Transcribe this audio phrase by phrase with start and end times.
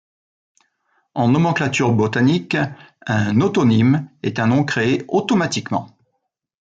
[1.13, 2.57] En nomenclature botanique,
[3.05, 5.95] un autonyme est un nom créé automatiquement.